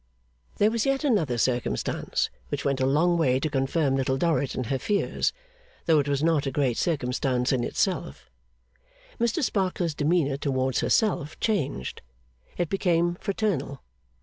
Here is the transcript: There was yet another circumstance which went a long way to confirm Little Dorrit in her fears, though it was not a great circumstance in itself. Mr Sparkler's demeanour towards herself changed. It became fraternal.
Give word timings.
There 0.57 0.71
was 0.71 0.87
yet 0.87 1.03
another 1.03 1.37
circumstance 1.37 2.31
which 2.49 2.65
went 2.65 2.81
a 2.81 2.87
long 2.87 3.19
way 3.19 3.39
to 3.39 3.49
confirm 3.51 3.95
Little 3.95 4.17
Dorrit 4.17 4.55
in 4.55 4.63
her 4.63 4.79
fears, 4.79 5.31
though 5.85 5.99
it 5.99 6.07
was 6.07 6.23
not 6.23 6.47
a 6.47 6.51
great 6.51 6.75
circumstance 6.79 7.51
in 7.51 7.63
itself. 7.63 8.27
Mr 9.19 9.43
Sparkler's 9.43 9.93
demeanour 9.93 10.37
towards 10.37 10.79
herself 10.79 11.39
changed. 11.39 12.01
It 12.57 12.67
became 12.67 13.13
fraternal. 13.19 13.83